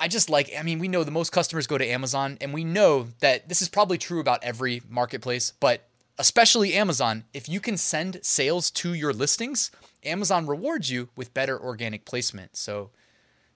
I 0.00 0.08
just 0.08 0.30
like, 0.30 0.50
I 0.58 0.62
mean, 0.62 0.78
we 0.78 0.88
know 0.88 1.04
the 1.04 1.10
most 1.10 1.30
customers 1.30 1.66
go 1.66 1.76
to 1.76 1.86
Amazon, 1.86 2.38
and 2.40 2.54
we 2.54 2.64
know 2.64 3.08
that 3.20 3.48
this 3.50 3.60
is 3.60 3.68
probably 3.68 3.98
true 3.98 4.18
about 4.18 4.42
every 4.42 4.80
marketplace, 4.88 5.52
but 5.60 5.86
especially 6.18 6.74
Amazon. 6.74 7.24
If 7.34 7.48
you 7.48 7.60
can 7.60 7.76
send 7.76 8.18
sales 8.22 8.70
to 8.72 8.94
your 8.94 9.12
listings, 9.12 9.70
Amazon 10.02 10.46
rewards 10.46 10.90
you 10.90 11.10
with 11.16 11.34
better 11.34 11.60
organic 11.60 12.06
placement. 12.06 12.56
So, 12.56 12.90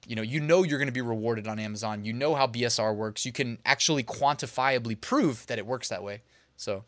you 0.07 0.17
know, 0.17 0.23
you 0.23 0.39
know 0.39 0.63
you're 0.63 0.79
going 0.79 0.89
to 0.89 0.93
be 0.93 1.01
rewarded 1.01 1.49
on 1.49 1.59
Amazon. 1.59 2.05
You 2.05 2.13
know 2.13 2.35
how 2.35 2.47
BSR 2.47 2.95
works. 2.95 3.25
You 3.25 3.33
can 3.33 3.59
actually 3.65 4.05
quantifiably 4.05 5.01
prove 5.01 5.47
that 5.47 5.59
it 5.59 5.67
works 5.67 5.89
that 5.89 6.03
way. 6.03 6.23
So, 6.59 6.85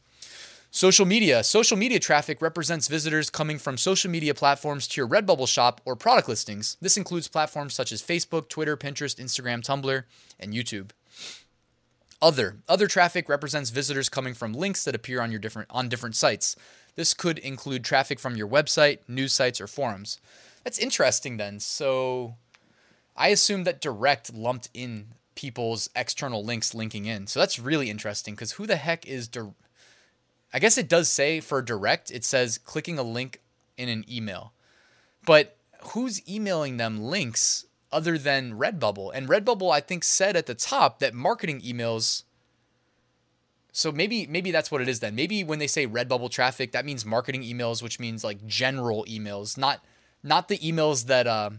Social 0.70 1.06
media. 1.06 1.42
Social 1.42 1.76
media 1.76 1.99
traffic 1.99 2.42
represents 2.42 2.88
visitors 2.88 3.30
coming 3.30 3.58
from 3.58 3.78
social 3.78 4.11
media 4.11 4.35
platforms 4.35 4.87
to 4.88 5.00
your 5.00 5.08
Redbubble 5.08 5.49
shop 5.49 5.80
or 5.85 5.96
product 5.96 6.28
listings. 6.28 6.76
This 6.80 6.96
includes 6.96 7.28
platforms 7.28 7.75
such 7.75 7.92
as 7.92 8.02
Facebook, 8.02 8.49
Twitter, 8.49 8.76
Pinterest, 8.76 9.16
Instagram, 9.16 9.62
Tumblr, 9.62 10.04
and 10.38 10.52
YouTube. 10.52 10.90
Other. 12.20 12.56
Other 12.68 12.87
traffic 12.87 13.28
represents 13.28 13.70
visitors 13.70 14.08
coming 14.08 14.35
from 14.35 14.52
links 14.52 14.85
that 14.85 14.94
appear 14.94 15.20
on 15.20 15.30
your 15.30 15.40
different 15.40 15.68
on 15.70 15.88
different 15.88 16.16
sites. 16.16 16.56
This 16.94 17.14
could 17.14 17.38
include 17.38 17.85
traffic 17.85 18.18
from 18.18 18.37
your 18.37 18.49
website, 18.49 18.99
news 19.06 19.32
sites, 19.32 19.61
or 19.61 19.66
forums. 19.66 20.18
That's 20.64 20.78
interesting 20.78 21.37
then. 21.37 21.61
So 21.61 22.37
I 23.16 23.28
assume 23.28 23.64
that 23.64 23.80
direct 23.80 24.32
lumped 24.35 24.70
in 24.73 25.08
people's 25.35 25.90
external 25.94 26.42
links 26.42 26.75
linking 26.75 27.04
in. 27.04 27.26
So 27.26 27.38
that's 27.38 27.58
really 27.58 27.90
interesting 27.90 28.35
because 28.35 28.52
who 28.52 28.66
the 28.66 28.76
heck 28.76 29.06
is 29.06 29.28
direct? 29.28 29.54
I 30.52 30.58
guess 30.58 30.78
it 30.78 30.88
does 30.88 31.08
say 31.08 31.40
for 31.40 31.60
direct, 31.62 32.10
it 32.10 32.24
says 32.24 32.58
clicking 32.58 32.98
a 32.98 33.02
link 33.02 33.40
in 33.76 33.88
an 33.88 34.04
email. 34.10 34.52
But 35.24 35.56
who's 35.80 36.26
emailing 36.28 36.76
them 36.76 37.02
links 37.02 37.66
other 37.92 38.16
than 38.16 38.58
Redbubble? 38.58 39.10
And 39.14 39.28
Redbubble, 39.28 39.72
I 39.72 39.80
think, 39.80 40.04
said 40.04 40.36
at 40.36 40.46
the 40.46 40.54
top 40.54 41.00
that 41.00 41.14
marketing 41.14 41.60
emails. 41.60 42.22
So 43.72 43.92
maybe 43.92 44.26
maybe 44.26 44.50
that's 44.50 44.70
what 44.70 44.80
it 44.80 44.88
is 44.88 45.00
then. 45.00 45.14
Maybe 45.14 45.44
when 45.44 45.58
they 45.58 45.66
say 45.66 45.86
Redbubble 45.86 46.30
traffic, 46.30 46.72
that 46.72 46.86
means 46.86 47.04
marketing 47.04 47.42
emails, 47.42 47.82
which 47.82 48.00
means 48.00 48.24
like 48.24 48.46
general 48.46 49.04
emails, 49.06 49.58
not 49.58 49.84
not 50.22 50.48
the 50.48 50.58
emails 50.58 51.06
that 51.06 51.26
uh, 51.26 51.50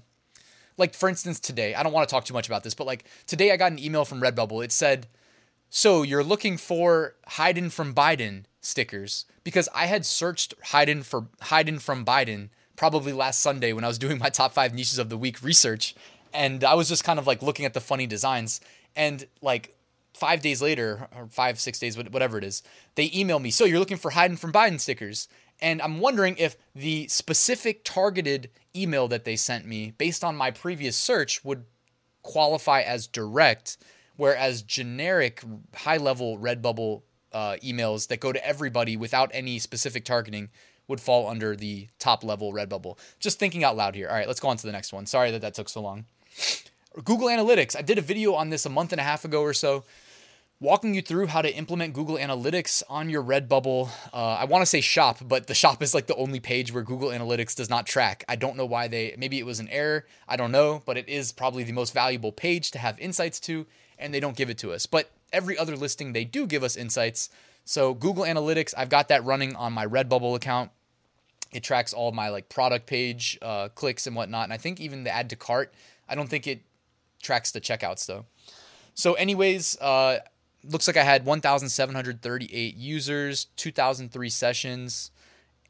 like 0.77 0.93
for 0.93 1.09
instance 1.09 1.39
today, 1.39 1.75
I 1.75 1.83
don't 1.83 1.93
want 1.93 2.07
to 2.07 2.11
talk 2.13 2.25
too 2.25 2.33
much 2.33 2.47
about 2.47 2.63
this, 2.63 2.73
but 2.73 2.87
like 2.87 3.05
today 3.27 3.51
I 3.51 3.57
got 3.57 3.71
an 3.71 3.79
email 3.79 4.05
from 4.05 4.21
Redbubble. 4.21 4.63
It 4.63 4.71
said, 4.71 5.07
"So 5.69 6.03
you're 6.03 6.23
looking 6.23 6.57
for 6.57 7.15
Hayden 7.31 7.69
from 7.69 7.93
Biden 7.93 8.45
stickers?" 8.61 9.25
Because 9.43 9.69
I 9.73 9.85
had 9.85 10.05
searched 10.05 10.53
Hayden 10.71 11.03
for 11.03 11.27
Hayden 11.45 11.79
from 11.79 12.05
Biden 12.05 12.49
probably 12.75 13.13
last 13.13 13.41
Sunday 13.41 13.73
when 13.73 13.83
I 13.83 13.87
was 13.87 13.97
doing 14.05 14.17
my 14.17 14.29
top 14.29 14.53
5 14.53 14.73
niches 14.73 14.99
of 14.99 15.09
the 15.09 15.17
week 15.17 15.41
research, 15.43 15.95
and 16.33 16.63
I 16.63 16.73
was 16.73 16.89
just 16.89 17.03
kind 17.03 17.19
of 17.19 17.27
like 17.27 17.41
looking 17.41 17.65
at 17.65 17.73
the 17.73 17.81
funny 17.81 18.07
designs 18.07 18.61
and 18.95 19.25
like 19.41 19.75
5 20.13 20.41
days 20.41 20.61
later 20.61 21.07
or 21.15 21.27
5 21.27 21.59
6 21.59 21.79
days 21.79 21.97
whatever 21.97 22.37
it 22.37 22.43
is, 22.43 22.63
they 22.95 23.11
email 23.13 23.39
me, 23.39 23.51
"So 23.51 23.65
you're 23.65 23.79
looking 23.79 23.97
for 23.97 24.11
Hayden 24.11 24.37
from 24.37 24.53
Biden 24.53 24.79
stickers?" 24.79 25.27
And 25.59 25.81
I'm 25.81 25.99
wondering 25.99 26.37
if 26.37 26.55
the 26.75 27.07
specific 27.07 27.83
targeted 27.83 28.51
email 28.75 29.07
that 29.07 29.25
they 29.25 29.35
sent 29.35 29.65
me 29.65 29.91
based 29.97 30.23
on 30.23 30.35
my 30.35 30.51
previous 30.51 30.95
search 30.95 31.43
would 31.43 31.65
qualify 32.21 32.81
as 32.81 33.07
direct, 33.07 33.77
whereas 34.17 34.61
generic 34.61 35.43
high 35.75 35.97
level 35.97 36.37
Redbubble 36.37 37.03
uh, 37.33 37.55
emails 37.63 38.07
that 38.07 38.19
go 38.19 38.31
to 38.31 38.45
everybody 38.45 38.97
without 38.97 39.31
any 39.33 39.59
specific 39.59 40.03
targeting 40.05 40.49
would 40.87 41.01
fall 41.01 41.27
under 41.27 41.55
the 41.55 41.87
top 41.99 42.23
level 42.23 42.53
Redbubble. 42.53 42.97
Just 43.19 43.39
thinking 43.39 43.63
out 43.63 43.75
loud 43.75 43.95
here. 43.95 44.07
All 44.07 44.15
right, 44.15 44.27
let's 44.27 44.39
go 44.39 44.47
on 44.47 44.57
to 44.57 44.65
the 44.65 44.71
next 44.71 44.93
one. 44.93 45.05
Sorry 45.05 45.31
that 45.31 45.41
that 45.41 45.53
took 45.53 45.69
so 45.69 45.81
long. 45.81 46.05
Google 47.03 47.27
Analytics. 47.27 47.77
I 47.77 47.81
did 47.81 47.97
a 47.97 48.01
video 48.01 48.33
on 48.33 48.49
this 48.49 48.65
a 48.65 48.69
month 48.69 48.91
and 48.91 48.99
a 48.99 49.03
half 49.03 49.23
ago 49.25 49.41
or 49.41 49.53
so 49.53 49.83
walking 50.59 50.95
you 50.95 51.01
through 51.01 51.27
how 51.27 51.41
to 51.41 51.53
implement 51.53 51.93
Google 51.93 52.17
Analytics 52.17 52.81
on 52.89 53.09
your 53.09 53.21
Redbubble. 53.21 53.89
Uh, 54.11 54.37
I 54.39 54.45
want 54.45 54.63
to 54.63 54.65
say 54.65 54.81
shop, 54.81 55.19
but 55.23 55.45
the 55.47 55.53
shop 55.53 55.83
is 55.83 55.93
like 55.93 56.07
the 56.07 56.15
only 56.15 56.39
page 56.39 56.73
where 56.73 56.83
Google 56.83 57.09
Analytics 57.09 57.55
does 57.55 57.69
not 57.69 57.85
track. 57.85 58.23
I 58.27 58.35
don't 58.35 58.57
know 58.57 58.65
why 58.65 58.87
they, 58.87 59.15
maybe 59.17 59.37
it 59.37 59.45
was 59.45 59.59
an 59.59 59.69
error. 59.69 60.05
I 60.27 60.35
don't 60.35 60.51
know, 60.51 60.81
but 60.85 60.97
it 60.97 61.07
is 61.07 61.31
probably 61.31 61.63
the 61.63 61.73
most 61.73 61.93
valuable 61.93 62.31
page 62.31 62.71
to 62.71 62.79
have 62.79 62.99
insights 62.99 63.39
to, 63.41 63.67
and 63.99 64.13
they 64.13 64.19
don't 64.19 64.35
give 64.35 64.49
it 64.49 64.57
to 64.59 64.73
us. 64.73 64.85
But 64.85 65.11
every 65.33 65.57
other 65.57 65.75
listing, 65.75 66.13
they 66.13 66.25
do 66.25 66.47
give 66.47 66.63
us 66.63 66.75
insights. 66.75 67.29
So 67.65 67.93
Google 67.93 68.23
Analytics, 68.23 68.73
I've 68.77 68.89
got 68.89 69.09
that 69.09 69.23
running 69.25 69.55
on 69.55 69.73
my 69.73 69.85
Redbubble 69.85 70.35
account. 70.35 70.71
It 71.51 71.63
tracks 71.63 71.93
all 71.93 72.11
my 72.11 72.29
like 72.29 72.49
product 72.49 72.85
page 72.85 73.37
uh, 73.41 73.69
clicks 73.69 74.07
and 74.07 74.15
whatnot. 74.15 74.45
And 74.45 74.53
I 74.53 74.57
think 74.57 74.79
even 74.79 75.03
the 75.03 75.13
add 75.13 75.29
to 75.29 75.35
cart, 75.35 75.73
I 76.07 76.15
don't 76.15 76.29
think 76.29 76.47
it 76.47 76.61
tracks 77.21 77.51
the 77.51 77.61
checkouts 77.61 78.05
though. 78.05 78.25
So, 78.93 79.13
anyways, 79.13 79.77
uh, 79.79 80.19
looks 80.63 80.87
like 80.87 80.97
I 80.97 81.03
had 81.03 81.25
1,738 81.25 82.75
users, 82.75 83.45
2,003 83.55 84.29
sessions, 84.29 85.11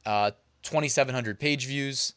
uh, 0.05 0.31
2,700 0.63 1.39
page 1.39 1.67
views, 1.67 2.13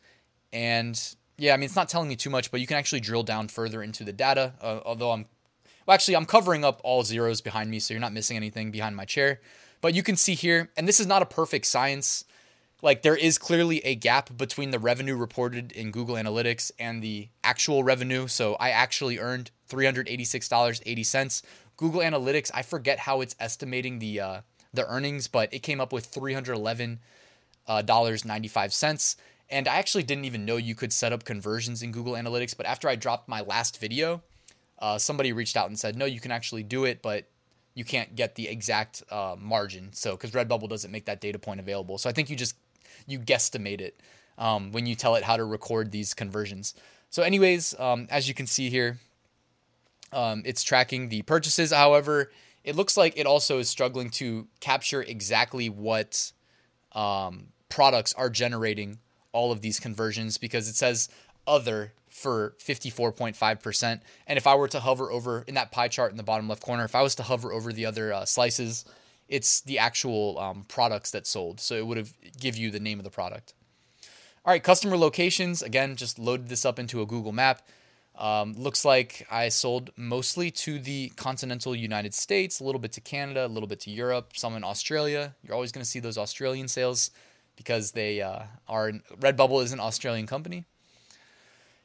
and 0.52 1.17
yeah, 1.37 1.55
I 1.55 1.57
mean 1.57 1.64
it's 1.64 1.76
not 1.76 1.88
telling 1.88 2.09
me 2.09 2.17
too 2.17 2.31
much, 2.31 2.50
but 2.50 2.61
you 2.61 2.67
can 2.67 2.76
actually 2.76 3.00
drill 3.00 3.23
down 3.23 3.49
further 3.49 3.83
into 3.83 4.05
the 4.05 4.12
data. 4.12 4.55
Uh, 4.61 4.81
although 4.85 5.12
I'm, 5.12 5.26
well, 5.91 5.97
actually 5.97 6.15
I'm 6.15 6.25
covering 6.25 6.65
up 6.65 6.81
all 6.85 7.03
zeros 7.03 7.41
behind 7.41 7.69
me, 7.69 7.81
so 7.81 7.93
you're 7.93 8.01
not 8.01 8.13
missing 8.13 8.37
anything 8.37 8.71
behind 8.71 8.95
my 8.95 9.05
chair. 9.05 9.41
But 9.81 9.93
you 9.93 10.05
can 10.05 10.15
see 10.15 10.35
here, 10.35 10.71
and 10.77 10.87
this 10.87 11.01
is 11.01 11.07
not 11.09 11.21
a 11.21 11.27
perfect 11.27 11.67
science. 11.67 12.25
Like 12.81 13.03
there 13.03 13.17
is 13.17 13.39
clearly 13.39 13.85
a 13.85 13.97
gap 13.97 14.37
between 14.37 14.71
the 14.71 14.79
revenue 14.79 15.17
reported 15.17 15.73
in 15.73 15.91
Google 15.91 16.15
Analytics 16.15 16.71
and 16.79 17.03
the 17.03 17.29
actual 17.43 17.83
revenue. 17.83 18.29
So 18.29 18.55
I 18.61 18.71
actually 18.71 19.19
earned 19.19 19.51
$386.80 19.69 21.43
Google 21.77 22.03
Analytics, 22.03 22.53
I 22.55 22.63
forget 22.63 23.01
how 23.01 23.21
it's 23.21 23.35
estimating 23.41 23.99
the 23.99 24.21
uh, 24.21 24.41
the 24.73 24.87
earnings, 24.87 25.27
but 25.27 25.53
it 25.53 25.65
came 25.65 25.81
up 25.81 25.93
with 25.93 26.07
three 26.07 26.35
hundred 26.35 26.53
eleven 26.53 27.01
uh. 27.67 27.83
And 29.53 29.67
I 29.67 29.79
actually 29.79 30.03
didn't 30.05 30.27
even 30.27 30.45
know 30.45 30.57
you 30.57 30.77
could 30.77 30.93
set 30.93 31.13
up 31.13 31.25
conversions 31.25 31.83
in 31.83 31.91
Google 31.91 32.13
Analytics. 32.13 32.57
But 32.57 32.67
after 32.67 32.89
I 32.89 32.95
dropped 32.95 33.29
my 33.29 33.41
last 33.41 33.81
video, 33.81 34.23
uh, 34.81 34.99
somebody 34.99 35.33
reached 35.33 35.57
out 35.57 35.69
and 35.69 35.79
said, 35.79 35.97
no, 35.97 36.05
you 36.05 36.21
can 36.21 36.31
actually 36.31 36.63
do 36.63 36.85
it, 36.85 37.03
but 37.03 37.29
you 37.75 37.85
can't 37.85 38.15
get 38.15 38.35
the 38.35 38.49
exact 38.49 39.03
uh, 39.11 39.37
margin. 39.39 39.93
So 39.93 40.13
because 40.13 40.33
Redbubble 40.33 40.69
doesn't 40.69 40.91
make 40.91 41.07
that 41.07 41.21
data 41.21 41.39
point 41.39 41.61
available, 41.61 41.99
so 41.99 42.09
I 42.09 42.13
think 42.13 42.31
you 42.31 42.37
just 42.37 42.57
you 43.07 43.19
guesstimate 43.19 43.81
it 43.81 44.01
um, 44.39 44.73
when 44.73 44.87
you 44.87 44.95
tell 44.95 45.15
it 45.15 45.23
how 45.23 45.37
to 45.37 45.45
record 45.45 45.93
these 45.93 46.15
conversions. 46.15 46.75
So, 47.11 47.23
anyways, 47.23 47.79
um, 47.79 48.07
as 48.11 48.29
you 48.29 48.35
can 48.35 48.47
see 48.47 48.71
here, 48.71 48.99
um, 50.13 50.43
it's 50.45 50.63
tracking 50.63 51.09
the 51.09 51.23
purchases. 51.23 51.73
However, 51.73 52.31
it 52.65 52.77
looks 52.77 52.97
like 52.97 53.15
it 53.17 53.27
also 53.27 53.59
is 53.59 53.69
struggling 53.69 54.11
to 54.11 54.49
capture 54.61 55.03
exactly 55.03 55.69
what 55.69 56.33
um, 56.93 57.49
products 57.69 58.13
are 58.15 58.31
generating 58.31 58.99
all 59.33 59.53
of 59.53 59.61
these 59.61 59.79
conversions 59.79 60.39
because 60.39 60.69
it 60.69 60.75
says 60.75 61.09
other 61.47 61.93
for 62.11 62.55
54.5%. 62.59 64.00
And 64.26 64.37
if 64.37 64.47
I 64.47 64.55
were 64.55 64.69
to 64.69 64.81
hover 64.81 65.11
over 65.11 65.45
in 65.47 65.55
that 65.55 65.73
pie 65.73 65.88
chart 65.88 66.11
in 66.11 66.17
the 66.17 66.23
bottom 66.23 66.49
left 66.49 66.62
corner, 66.62 66.85
if 66.85 66.95
I 66.95 67.02
was 67.02 67.14
to 67.17 67.23
hover 67.23 67.52
over 67.52 67.73
the 67.73 67.87
other 67.87 68.12
uh, 68.12 68.25
slices, 68.25 68.85
it's 69.29 69.61
the 69.61 69.79
actual 69.79 70.38
um, 70.38 70.64
products 70.69 71.12
that 71.12 71.26
sold. 71.26 71.61
So 71.61 71.76
it 71.76 71.87
would 71.87 71.97
have 71.97 72.12
give 72.38 72.57
you 72.57 72.71
the 72.71 72.81
name 72.81 72.99
of 72.99 73.05
the 73.05 73.11
product. 73.11 73.55
All 74.45 74.52
right, 74.52 74.62
customer 74.62 74.97
locations. 74.97 75.62
Again, 75.62 75.97
just 75.97 76.19
loaded 76.19 76.49
this 76.49 76.64
up 76.64 76.79
into 76.79 77.00
a 77.00 77.07
Google 77.07 77.33
map. 77.33 77.62
Um, 78.17 78.55
looks 78.55 78.85
like 78.85 79.26
I 79.31 79.49
sold 79.49 79.90
mostly 79.97 80.50
to 80.50 80.79
the 80.79 81.11
continental 81.11 81.75
United 81.75 82.12
States, 82.12 82.61
a 82.61 82.64
little 82.64 82.81
bit 82.81 82.93
to 82.93 83.00
Canada, 83.00 83.47
a 83.47 83.49
little 83.49 83.69
bit 83.69 83.81
to 83.81 83.90
Europe, 83.90 84.33
some 84.35 84.57
in 84.57 84.64
Australia. 84.64 85.35
You're 85.43 85.55
always 85.55 85.73
going 85.73 85.85
to 85.85 85.88
see 85.88 86.00
those 86.00 86.19
Australian 86.19 86.69
sales 86.69 87.11
because 87.57 87.93
they 87.93 88.21
uh, 88.21 88.43
are 88.69 88.93
Redbubble 89.21 89.62
is 89.62 89.73
an 89.73 89.81
Australian 89.81 90.26
company. 90.26 90.64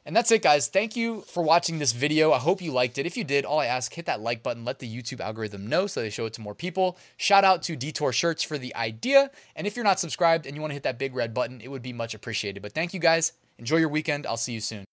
And 0.06 0.14
that's 0.14 0.30
it, 0.30 0.40
guys. 0.40 0.68
Thank 0.68 0.94
you 0.94 1.22
for 1.22 1.42
watching 1.42 1.80
this 1.80 1.90
video. 1.90 2.30
I 2.30 2.38
hope 2.38 2.62
you 2.62 2.70
liked 2.70 2.96
it. 2.96 3.06
If 3.06 3.16
you 3.16 3.24
did, 3.24 3.44
all 3.44 3.58
I 3.58 3.66
ask, 3.66 3.92
hit 3.92 4.06
that 4.06 4.20
like 4.20 4.40
button, 4.40 4.64
let 4.64 4.78
the 4.78 4.88
YouTube 4.88 5.18
algorithm 5.18 5.66
know 5.66 5.88
so 5.88 6.00
they 6.00 6.10
show 6.10 6.26
it 6.26 6.32
to 6.34 6.40
more 6.40 6.54
people. 6.54 6.96
Shout 7.16 7.42
out 7.42 7.60
to 7.64 7.74
Detour 7.74 8.12
Shirts 8.12 8.44
for 8.44 8.56
the 8.56 8.74
idea. 8.76 9.32
And 9.56 9.66
if 9.66 9.74
you're 9.74 9.84
not 9.84 9.98
subscribed 9.98 10.46
and 10.46 10.54
you 10.54 10.60
want 10.60 10.70
to 10.70 10.74
hit 10.74 10.84
that 10.84 11.00
big 11.00 11.16
red 11.16 11.34
button, 11.34 11.60
it 11.60 11.72
would 11.72 11.82
be 11.82 11.92
much 11.92 12.14
appreciated. 12.14 12.62
But 12.62 12.72
thank 12.72 12.94
you, 12.94 13.00
guys. 13.00 13.32
Enjoy 13.58 13.78
your 13.78 13.88
weekend. 13.88 14.28
I'll 14.28 14.36
see 14.36 14.52
you 14.52 14.60
soon. 14.60 14.84